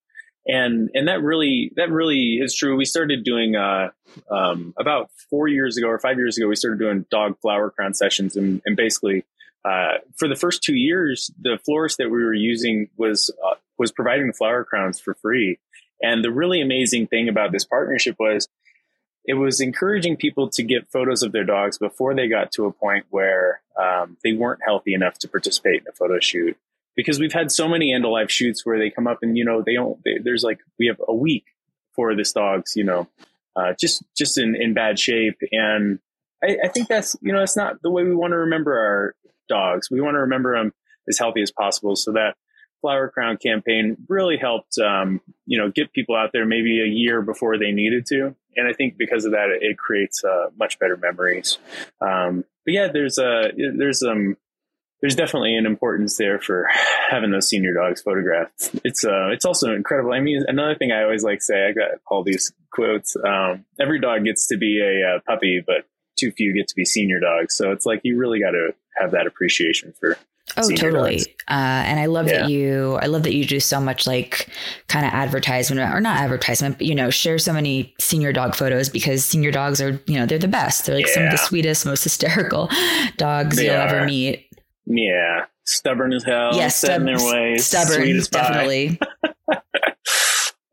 [0.46, 2.76] and and that really that really is true.
[2.76, 3.90] We started doing uh,
[4.30, 6.48] um, about four years ago or five years ago.
[6.48, 9.24] We started doing dog flower crown sessions, and, and basically
[9.64, 13.90] uh, for the first two years, the florist that we were using was uh, was
[13.90, 15.58] providing the flower crowns for free.
[16.00, 18.48] And the really amazing thing about this partnership was
[19.24, 22.72] it was encouraging people to get photos of their dogs before they got to a
[22.72, 26.56] point where um, they weren't healthy enough to participate in a photo shoot
[26.96, 29.44] because we've had so many end of life shoots where they come up and you
[29.44, 31.44] know they don't they, there's like we have a week
[31.94, 33.06] for this dog's you know
[33.54, 35.98] uh, just just in in bad shape and
[36.42, 39.14] I, I think that's you know it's not the way we want to remember our
[39.48, 40.72] dogs we want to remember them
[41.08, 42.36] as healthy as possible so that
[42.80, 47.22] Flower Crown campaign really helped, um, you know, get people out there maybe a year
[47.22, 48.34] before they needed to.
[48.54, 51.58] And I think because of that, it, creates uh, much better memories.
[52.00, 54.36] Um, but yeah, there's a, there's, um,
[55.00, 56.66] there's definitely an importance there for
[57.10, 58.70] having those senior dogs photographed.
[58.84, 60.12] It's uh, it's also incredible.
[60.12, 63.16] I mean, another thing I always like say, I got all these quotes.
[63.16, 65.86] Um, every dog gets to be a, a puppy, but
[66.18, 67.56] too few get to be senior dogs.
[67.56, 70.16] So it's like you really got to have that appreciation for
[70.56, 71.20] Oh, totally.
[71.48, 72.42] Uh, and I love yeah.
[72.42, 74.48] that you, I love that you do so much like
[74.88, 78.88] kind of advertisement or not advertisement, but you know, share so many senior dog photos
[78.88, 80.86] because senior dogs are, you know, they're the best.
[80.86, 81.14] They're like yeah.
[81.14, 82.70] some of the sweetest, most hysterical
[83.16, 83.88] dogs they you'll are.
[83.88, 84.46] ever meet.
[84.86, 85.46] Yeah.
[85.64, 86.50] Stubborn as hell.
[86.54, 86.82] Yes.
[86.82, 87.66] Yeah, stub- their ways.
[87.66, 88.20] Stubborn.
[88.30, 89.00] Definitely.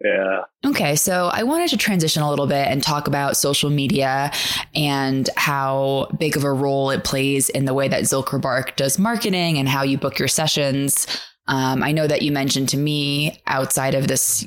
[0.03, 0.41] Yeah.
[0.65, 0.97] Okay.
[0.97, 4.31] So I wanted to transition a little bit and talk about social media
[4.75, 8.99] and how big of a role it plays in the way that Zilker Bark does
[8.99, 11.07] marketing and how you book your sessions.
[11.47, 14.45] Um, I know that you mentioned to me outside of this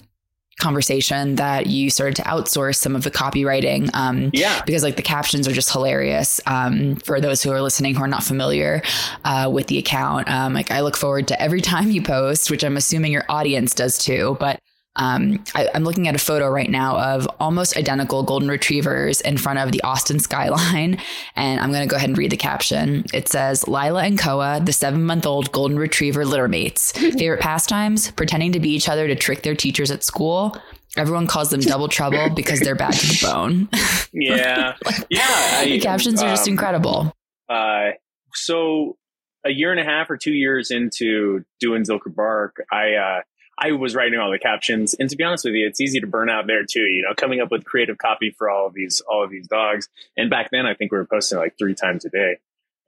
[0.58, 3.90] conversation that you started to outsource some of the copywriting.
[3.94, 4.62] Um, yeah.
[4.64, 6.40] Because like the captions are just hilarious.
[6.46, 8.82] Um, for those who are listening who are not familiar
[9.24, 12.64] uh, with the account, um, like I look forward to every time you post, which
[12.64, 14.36] I'm assuming your audience does too.
[14.40, 14.60] But
[14.96, 19.36] um, I, am looking at a photo right now of almost identical golden retrievers in
[19.36, 20.98] front of the Austin skyline.
[21.36, 23.04] And I'm going to go ahead and read the caption.
[23.12, 26.92] It says Lila and Koa, the seven month old golden retriever litter mates.
[26.92, 28.10] Favorite pastimes?
[28.12, 30.56] Pretending to be each other to trick their teachers at school.
[30.96, 33.68] Everyone calls them double trouble because they're bad to the bone.
[34.12, 34.76] yeah.
[35.10, 35.64] Yeah.
[35.64, 37.12] the captions are just um, incredible.
[37.50, 37.90] Uh,
[38.32, 38.96] so
[39.44, 43.20] a year and a half or two years into doing Zilker Bark, I, uh,
[43.58, 46.06] I was writing all the captions, and to be honest with you, it's easy to
[46.06, 46.80] burn out there too.
[46.80, 49.88] You know, coming up with creative copy for all of these all of these dogs.
[50.16, 52.36] And back then, I think we were posting like three times a day.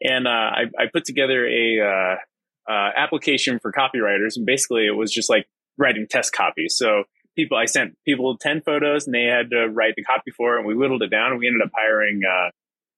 [0.02, 4.94] And uh, I, I, put together a uh, uh, application for copywriters, and basically, it
[4.94, 6.76] was just like writing test copies.
[6.76, 7.04] So
[7.34, 10.58] people, I sent people ten photos, and they had to write the copy for it.
[10.58, 12.50] And we whittled it down, and we ended up hiring uh,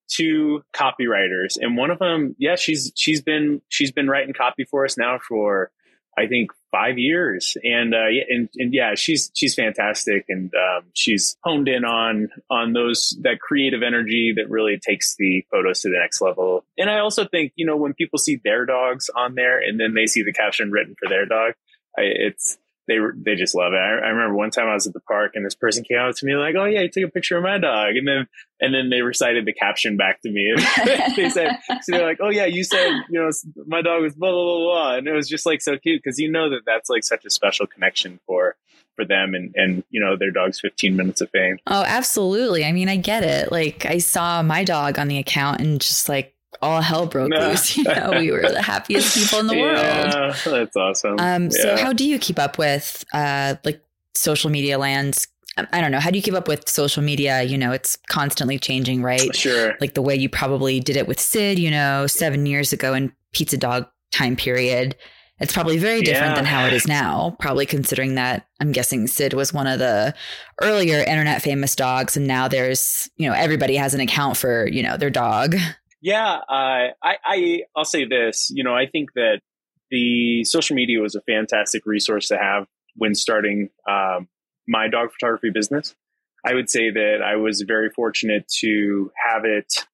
[0.09, 1.57] two copywriters.
[1.59, 5.19] And one of them, yeah, she's she's been she's been writing copy for us now
[5.27, 5.71] for
[6.21, 11.37] I think five years, and uh, and, and yeah, she's she's fantastic, and um, she's
[11.43, 15.99] honed in on on those that creative energy that really takes the photos to the
[15.99, 16.65] next level.
[16.77, 19.95] And I also think you know when people see their dogs on there, and then
[19.95, 21.55] they see the caption written for their dog,
[21.97, 22.59] I, it's
[22.91, 23.77] they they just love it.
[23.77, 26.17] I, I, remember one time I was at the park and this person came out
[26.17, 28.27] to me like, "Oh yeah, you took a picture of my dog," and then
[28.61, 30.53] and then they recited the caption back to me.
[31.17, 33.31] they said, so they're like, "Oh yeah, you said you know
[33.67, 36.19] my dog was blah blah blah blah," and it was just like so cute because
[36.19, 38.57] you know that that's like such a special connection for
[38.97, 41.59] for them and and you know their dog's 15 minutes of fame.
[41.69, 42.65] Oh, absolutely.
[42.65, 43.53] I mean, I get it.
[43.53, 47.77] Like I saw my dog on the account and just like all hell broke loose.
[47.77, 50.37] You know, we were the happiest people in the yeah, world.
[50.45, 51.19] That's awesome.
[51.19, 51.49] Um, yeah.
[51.51, 53.83] so how do you keep up with uh like
[54.15, 55.27] social media lands?
[55.73, 56.01] I don't know.
[56.01, 57.43] How do you keep up with social media?
[57.43, 59.35] You know, it's constantly changing, right?
[59.35, 59.75] Sure.
[59.81, 63.13] Like the way you probably did it with Sid, you know, seven years ago in
[63.33, 64.97] Pizza Dog time period.
[65.41, 66.37] It's probably very different yeah.
[66.37, 70.15] than how it is now, probably considering that I'm guessing Sid was one of the
[70.61, 72.15] earlier internet famous dogs.
[72.15, 75.57] And now there's, you know, everybody has an account for, you know, their dog.
[76.01, 78.51] Yeah, uh, I, I I'll say this.
[78.51, 79.41] You know, I think that
[79.91, 84.29] the social media was a fantastic resource to have when starting um,
[84.67, 85.95] my dog photography business.
[86.45, 89.87] I would say that I was very fortunate to have it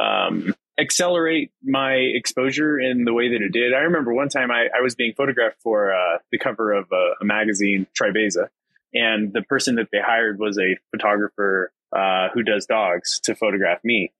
[0.00, 3.74] um, accelerate my exposure in the way that it did.
[3.74, 7.12] I remember one time I, I was being photographed for uh, the cover of a,
[7.20, 8.48] a, magazine, Tribeza,
[8.94, 13.80] and the person that they hired was a photographer uh, who does dogs to photograph
[13.84, 14.12] me.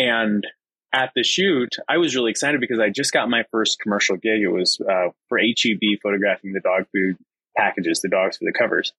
[0.00, 0.46] And
[0.94, 4.40] at the shoot, I was really excited because I just got my first commercial gig.
[4.40, 7.16] It was uh, for HEB photographing the dog food
[7.56, 8.92] packages, the dogs for the covers.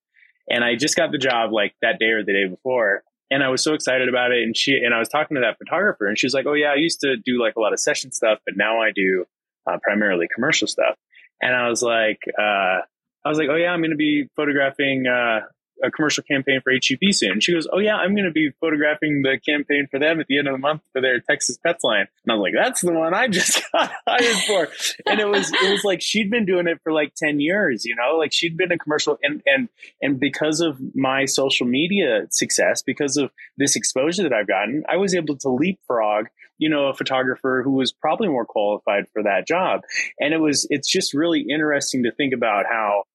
[0.48, 3.04] And I just got the job like that day or the day before.
[3.32, 4.44] And I was so excited about it.
[4.44, 6.72] And she, and I was talking to that photographer and she was like, Oh yeah,
[6.72, 9.26] I used to do like a lot of session stuff, but now I do
[9.66, 10.96] uh, primarily commercial stuff.
[11.42, 12.82] And I was like, uh,
[13.26, 15.42] I was like, Oh yeah, I'm going to be photographing, uh,
[15.84, 17.40] a commercial campaign for HEB soon.
[17.40, 20.38] She goes, Oh yeah, I'm going to be photographing the campaign for them at the
[20.38, 22.08] end of the month for their Texas Pets line.
[22.26, 24.68] And I was like, that's the one I just got hired for.
[25.06, 27.96] And it was, it was like, she'd been doing it for like 10 years, you
[27.96, 29.70] know, like she'd been a commercial and, and,
[30.02, 34.98] and because of my social media success, because of this exposure that I've gotten, I
[34.98, 36.28] was able to leapfrog
[36.62, 39.82] you know, a photographer who was probably more qualified for that job.
[40.20, 43.06] And it was, it's just really interesting to think about how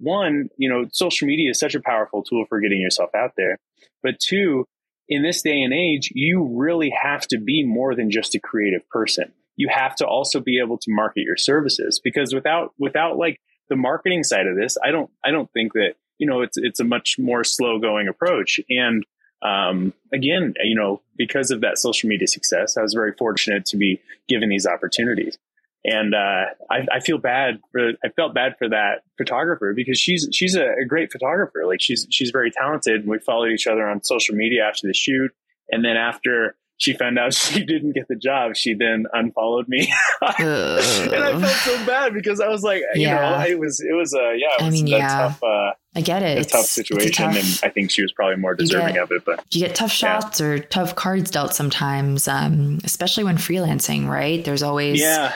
[0.00, 3.58] one, you know, social media is such a powerful tool for getting yourself out there.
[4.02, 4.66] But two,
[5.08, 8.88] in this day and age, you really have to be more than just a creative
[8.88, 9.32] person.
[9.56, 13.38] You have to also be able to market your services because without, without like
[13.70, 16.80] the marketing side of this, I don't I don't think that you know it's it's
[16.80, 18.60] a much more slow going approach.
[18.68, 19.06] And
[19.42, 23.78] um, again, you know, because of that social media success, I was very fortunate to
[23.78, 25.38] be given these opportunities.
[25.84, 30.28] And uh, I, I, feel bad for I felt bad for that photographer because she's
[30.30, 31.62] she's a, a great photographer.
[31.66, 33.06] Like she's she's very talented.
[33.06, 35.30] We followed each other on social media after the shoot,
[35.70, 39.90] and then after she found out she didn't get the job, she then unfollowed me,
[40.20, 43.38] and I felt so bad because I was like, you yeah.
[43.38, 45.08] know, it was it was a uh, yeah, it was I mean, yeah.
[45.08, 45.42] tough.
[45.42, 46.38] Uh, I get it.
[46.38, 49.12] It's a tough situation, tough, and I think she was probably more deserving get, of
[49.12, 49.24] it.
[49.24, 50.46] But you get tough shots yeah.
[50.46, 54.06] or tough cards dealt sometimes, um, especially when freelancing.
[54.06, 54.44] Right?
[54.44, 55.34] There's always yeah.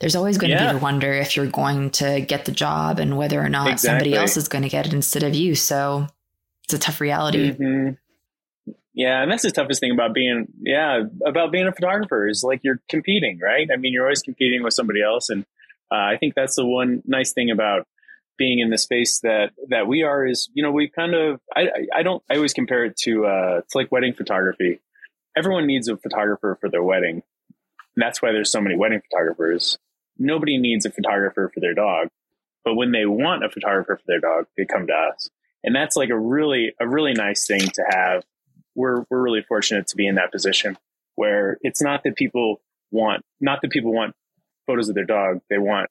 [0.00, 3.16] There's always going to be the wonder if you're going to get the job and
[3.16, 3.88] whether or not exactly.
[3.88, 5.54] somebody else is going to get it instead of you.
[5.54, 6.06] So
[6.64, 7.52] it's a tough reality.
[7.52, 7.90] Mm-hmm.
[8.94, 12.60] Yeah, and that's the toughest thing about being yeah about being a photographer is like
[12.62, 13.68] you're competing, right?
[13.72, 15.44] I mean, you're always competing with somebody else, and
[15.90, 17.88] uh, I think that's the one nice thing about
[18.36, 21.68] being in the space that that we are is you know we kind of I
[21.92, 24.80] I don't I always compare it to uh to like wedding photography.
[25.36, 27.24] Everyone needs a photographer for their wedding.
[27.96, 29.78] And that's why there's so many wedding photographers.
[30.18, 32.08] Nobody needs a photographer for their dog,
[32.64, 35.30] but when they want a photographer for their dog, they come to us.
[35.62, 38.24] And that's like a really a really nice thing to have
[38.74, 40.76] we're we're really fortunate to be in that position
[41.14, 44.14] where it's not that people want not that people want
[44.66, 45.90] photos of their dog they want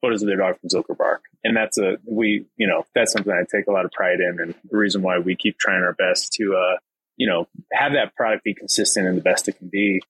[0.00, 3.32] photos of their dog from Zilker Bark and that's a we you know that's something
[3.32, 5.94] I take a lot of pride in and the reason why we keep trying our
[5.94, 6.76] best to uh
[7.16, 10.02] you know have that product be consistent and the best it can be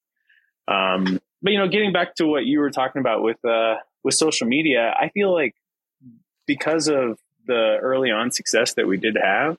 [0.68, 4.14] um but you know getting back to what you were talking about with uh with
[4.14, 5.54] social media I feel like
[6.46, 9.56] because of the early on success that we did have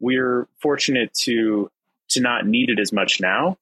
[0.00, 1.70] we're fortunate to
[2.10, 3.58] to not need it as much now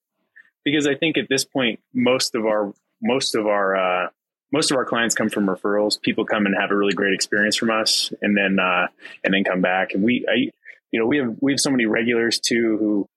[0.64, 4.08] because I think at this point most of our most of our uh,
[4.52, 6.00] most of our clients come from referrals.
[6.00, 8.88] People come and have a really great experience from us, and then uh,
[9.24, 9.92] and then come back.
[9.92, 10.50] And we, I,
[10.90, 13.08] you know, we have we have so many regulars too who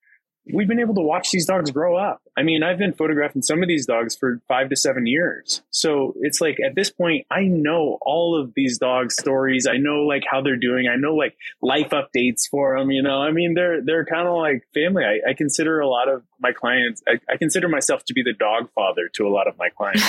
[0.54, 2.22] we've been able to watch these dogs grow up.
[2.38, 5.62] I mean, I've been photographing some of these dogs for five to seven years.
[5.72, 9.68] So it's like at this point, I know all of these dogs' stories.
[9.68, 10.88] I know like how they're doing.
[10.88, 12.92] I know like life updates for them.
[12.92, 15.04] You know, I mean, they're they're kind of like family.
[15.04, 17.04] I, I, consider a lot of my clients.
[17.08, 20.04] I, I, consider myself to be the dog father to a lot of my clients.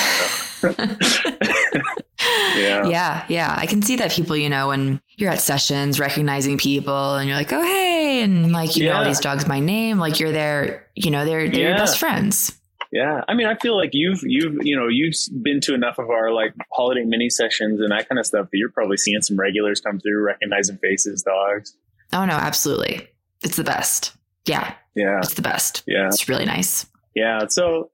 [2.57, 3.55] yeah, yeah, yeah.
[3.57, 4.37] I can see that people.
[4.37, 8.77] You know, when you're at sessions, recognizing people, and you're like, oh hey, and like
[8.77, 8.93] you yeah.
[8.93, 9.99] know all these dogs by name.
[9.99, 10.87] Like you're there.
[10.95, 11.69] You know, they're they're yeah.
[11.69, 12.61] your best friends.
[12.93, 16.11] Yeah, I mean, I feel like you've you've you know you've been to enough of
[16.11, 19.39] our like holiday mini sessions and that kind of stuff that you're probably seeing some
[19.39, 21.77] regulars come through, recognizing faces, dogs.
[22.13, 23.09] Oh no, absolutely,
[23.43, 24.13] it's the best.
[24.45, 25.85] Yeah, yeah, it's the best.
[25.87, 26.87] Yeah, it's really nice.
[27.15, 27.91] Yeah, so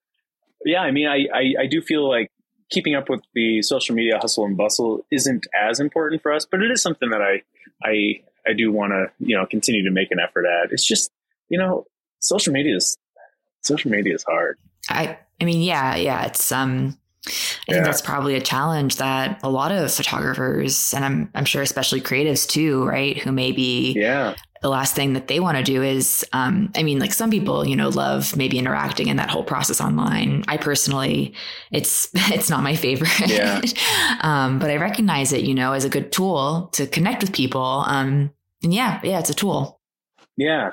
[0.65, 2.31] yeah, I mean, I, I I do feel like
[2.71, 6.63] keeping up with the social media hustle and bustle isn't as important for us, but
[6.63, 7.43] it is something that I
[7.87, 10.73] I I do want to you know continue to make an effort at.
[10.73, 11.11] It's just
[11.49, 11.87] you know
[12.21, 12.97] social media is
[13.63, 14.59] social media is hard.
[14.89, 17.31] I I mean, yeah, yeah, it's um I
[17.69, 17.75] yeah.
[17.75, 22.01] think that's probably a challenge that a lot of photographers and I'm I'm sure especially
[22.01, 24.35] creatives too, right, who maybe yeah.
[24.67, 27.65] The last thing that they want to do is um I mean, like some people,
[27.65, 30.43] you know, love maybe interacting in that whole process online.
[30.49, 31.35] I personally
[31.71, 33.29] it's it's not my favorite.
[33.29, 33.61] Yeah.
[34.23, 37.85] um but I recognize it, you know, as a good tool to connect with people.
[37.87, 38.33] Um
[38.65, 39.79] and yeah, yeah, it's a tool.
[40.37, 40.73] Yeah.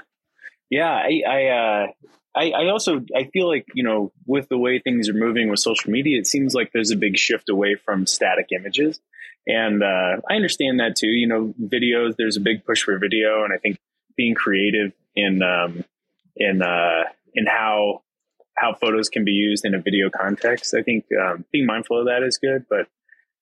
[0.72, 1.88] Yeah, I, I uh
[2.36, 5.60] I, I, also I feel like you know with the way things are moving with
[5.60, 9.00] social media, it seems like there's a big shift away from static images,
[9.48, 11.08] and uh, I understand that too.
[11.08, 13.78] You know, videos there's a big push for video, and I think
[14.16, 15.84] being creative in um,
[16.36, 17.04] in uh,
[17.34, 18.04] in how
[18.56, 22.06] how photos can be used in a video context, I think um, being mindful of
[22.06, 22.66] that is good.
[22.70, 22.88] But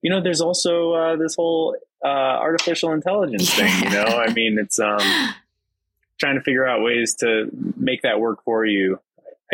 [0.02, 3.72] you know, there's also uh, this whole uh, artificial intelligence thing.
[3.84, 5.34] You know, I mean, it's um,
[6.20, 9.00] trying to figure out ways to make that work for you.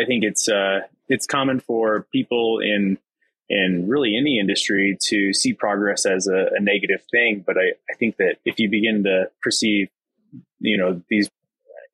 [0.00, 2.98] I think it's uh, it's common for people in
[3.48, 7.42] in really any industry to see progress as a, a negative thing.
[7.46, 9.88] But I, I think that if you begin to perceive,
[10.60, 11.30] you know, these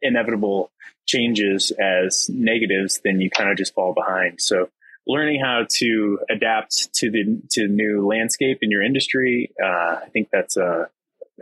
[0.03, 0.71] inevitable
[1.07, 4.41] changes as negatives, then you kind of just fall behind.
[4.41, 4.69] So
[5.07, 10.29] learning how to adapt to the to new landscape in your industry, uh, I think
[10.33, 10.89] that's a,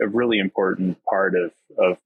[0.01, 1.97] a really important part of of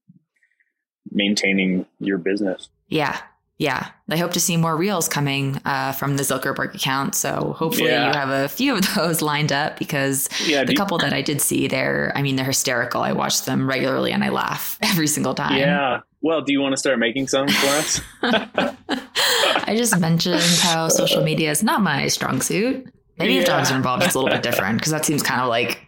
[1.10, 2.68] maintaining your business.
[2.88, 3.18] Yeah.
[3.58, 3.88] Yeah.
[4.08, 7.16] I hope to see more reels coming uh, from the Zilker Bark account.
[7.16, 8.06] So hopefully yeah.
[8.06, 11.40] you have a few of those lined up because yeah, the couple that I did
[11.40, 13.02] see, they're, I mean, they're hysterical.
[13.02, 15.58] I watch them regularly and I laugh every single time.
[15.58, 16.00] Yeah.
[16.20, 18.00] Well, do you want to start making some for us?
[18.22, 22.92] I just mentioned how social media is not my strong suit.
[23.18, 23.40] Maybe yeah.
[23.40, 25.80] if dogs are involved, it's a little bit different because that seems kind of like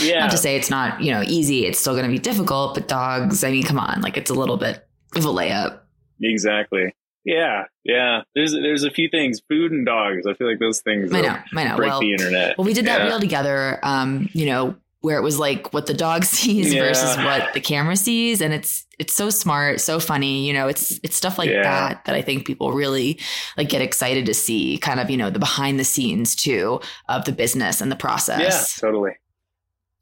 [0.00, 0.20] Yeah.
[0.20, 1.66] Not to say it's not, you know, easy.
[1.66, 4.34] It's still going to be difficult, but dogs, I mean, come on, like it's a
[4.34, 5.80] little bit of a layup.
[6.22, 6.92] Exactly.
[7.24, 8.22] Yeah, yeah.
[8.34, 10.26] There's there's a few things, food and dogs.
[10.26, 11.12] I feel like those things.
[11.12, 11.76] I know, I know.
[11.76, 12.56] Break well, the internet.
[12.56, 13.06] Well, we did that yeah.
[13.08, 13.78] reel together.
[13.82, 16.82] Um, you know, where it was like what the dog sees Yeah.
[16.82, 20.46] versus what the camera sees, and it's it's so smart, so funny.
[20.46, 21.62] You know, it's it's stuff like Yeah.
[21.62, 23.18] that that I think people really
[23.56, 24.78] like get excited to see.
[24.78, 28.78] Kind of, you know, the behind the scenes too of the business and the process.
[28.78, 29.12] Yeah, totally.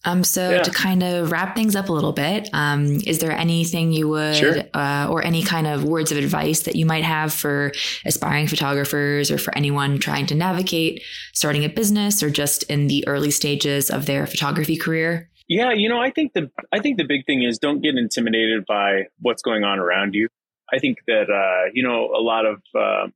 [0.04, 0.62] Um, so Yeah.
[0.62, 4.36] to kind of wrap things up a little bit, um, is there anything you would,
[4.36, 4.62] Sure.
[4.72, 7.72] uh, or any kind of words of advice that you might have for
[8.06, 13.06] aspiring photographers or for anyone trying to navigate starting a business or just in the
[13.08, 15.28] early stages of their photography career?
[15.48, 18.66] Yeah, you know, I think the I think the big thing is don't get intimidated
[18.66, 20.28] by what's going on around you.
[20.72, 23.08] I think that uh, you know a lot of uh,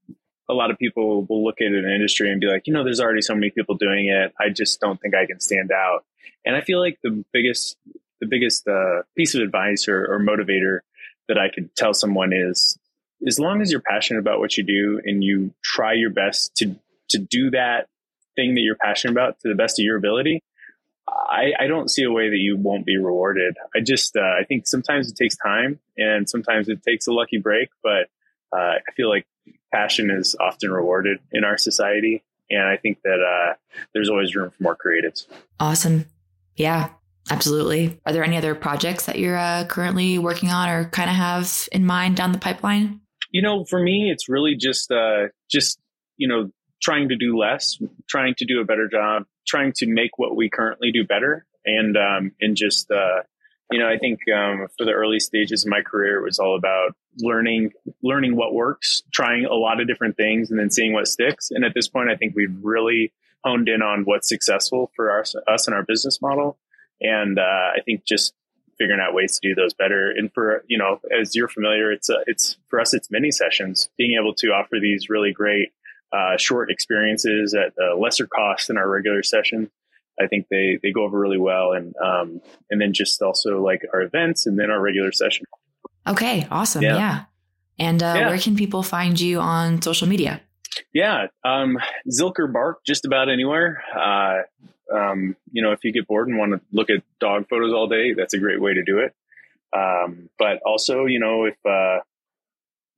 [0.49, 3.01] a lot of people will look at an industry and be like, you know, there's
[3.01, 4.33] already so many people doing it.
[4.41, 6.05] I just don't think I can stand out.
[6.45, 7.77] And I feel like the biggest
[8.21, 10.81] the biggest uh, piece of advice or, or motivator
[11.27, 12.79] that I could tell someone is
[13.27, 16.77] as long as you're passionate about what you do and you try your best to
[17.11, 17.89] to do that
[18.37, 20.43] thing that you're passionate about to the best of your ability,
[21.09, 23.57] I, I don't see a way that you won't be rewarded.
[23.75, 27.39] I just, uh, I think sometimes it takes time and sometimes it takes a lucky
[27.39, 28.09] break, but
[28.53, 29.27] uh, I feel like
[29.73, 32.23] passion is often rewarded in our society.
[32.51, 33.55] And I think that uh,
[33.95, 35.27] there's always room for more creatives.
[35.59, 36.07] Awesome.
[36.63, 36.91] Yeah,
[37.29, 38.01] absolutely.
[38.07, 41.69] Are there any other projects that you're uh, currently working on or kind of have
[41.73, 43.01] in mind down the pipeline?
[43.33, 45.81] You know, for me, it's really just, uh, just,
[46.17, 50.19] you know, trying to do less, trying to do a better job, trying to make
[50.19, 51.45] what we currently do better.
[51.65, 53.23] And, um, and just, uh,
[53.73, 56.57] you know, I think, um, for the early stages of my career, it was all
[56.57, 57.73] about learning,
[58.05, 61.51] learning what works, trying a lot of different things and then seeing what sticks.
[61.51, 63.13] And at this point, I think we've really
[63.45, 66.59] honed in on what's successful for our, us and our business model.
[67.01, 68.35] And, uh, I think just
[68.79, 70.11] figuring out ways to do those better.
[70.11, 73.91] And for, you know, as you're familiar, it's, uh, it's for us, it's mini sessions,
[73.99, 75.71] being able to offer these really great,
[76.13, 79.71] uh, short experiences at a lesser cost than our regular session.
[80.21, 81.73] I think they, they go over really well.
[81.73, 82.41] And, um,
[82.71, 85.47] and then just also like our events and then our regular session.
[86.07, 86.83] Okay, awesome.
[86.83, 86.97] Yeah.
[86.97, 87.25] Yeah.
[87.79, 88.29] And uh, Yeah.
[88.29, 90.41] where can people find you on social media?
[90.93, 91.27] Yeah.
[91.45, 91.79] Um,
[92.11, 93.83] Zilker Bark, just about anywhere.
[93.95, 94.43] Uh,
[94.95, 97.89] um, you know, if you get bored and want to look at dog photos all
[97.89, 99.15] day, that's a great way to do it.
[99.75, 102.03] Um, but also, you know, if, uh,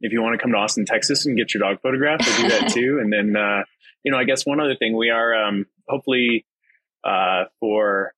[0.01, 2.49] if you want to come to Austin, Texas and get your dog photographed, we'll do
[2.49, 2.99] that too.
[3.01, 3.63] And then, uh,
[4.03, 6.45] you know, I guess one other thing we are, um, hopefully,
[7.05, 8.13] uh, for,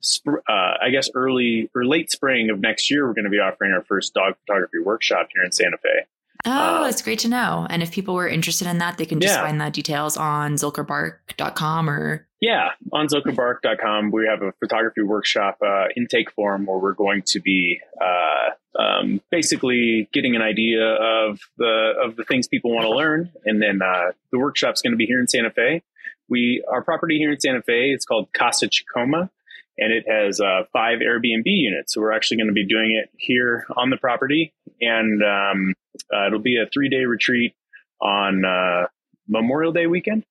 [0.00, 3.38] sp- uh, I guess early or late spring of next year, we're going to be
[3.40, 6.06] offering our first dog photography workshop here in Santa Fe.
[6.48, 7.66] Oh, that's great to know.
[7.68, 9.42] And if people were interested in that, they can just Yeah.
[9.42, 15.86] find the details on zilkerbark.com or Yeah, on zilkerbark.com, we have a photography workshop uh,
[15.96, 21.94] intake form where we're going to be uh, um, basically getting an idea of the
[22.02, 25.06] of the things people want to learn, and then uh, the workshop's going to be
[25.06, 25.82] here in Santa Fe.
[26.28, 29.30] We our property here in Santa Fe it's called Casa Chicoma,
[29.78, 31.94] and it has uh, five Airbnb units.
[31.94, 35.74] So we're actually going to be doing it here on the property, and um,
[36.12, 37.54] uh, it'll be a three day retreat
[38.00, 38.86] on uh,
[39.28, 40.24] Memorial Day weekend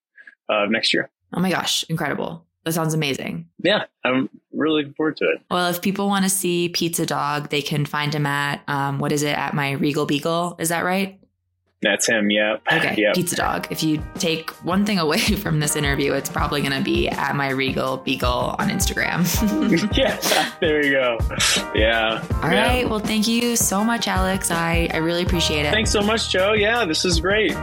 [0.49, 1.09] of next year.
[1.33, 2.45] Oh my gosh, incredible.
[2.63, 3.47] That sounds amazing.
[3.59, 5.41] Yeah, I'm really looking forward to it.
[5.49, 9.13] Well, if people want to see Pizza Dog, they can find him at, um, what
[9.13, 10.57] is it, at my Regal Beagle.
[10.59, 11.17] Is that right?
[11.81, 12.31] That's him.
[12.31, 12.63] Yep.
[12.73, 13.13] Okay, Yeah.
[13.13, 13.67] Pizza Dog.
[13.69, 17.35] If you take one thing away from this interview, it's probably going to be at
[17.35, 19.23] my Regal Beagle on Instagram.
[19.97, 20.51] yeah.
[20.59, 21.17] There you go.
[21.75, 22.23] Yeah.
[22.41, 22.67] All yeah.
[22.67, 22.89] right.
[22.89, 24.49] Well, thank you so much, Alex.
[24.49, 25.71] I, I really appreciate it.
[25.71, 26.53] Thanks so much, Joe.
[26.53, 27.53] Yeah, this is great.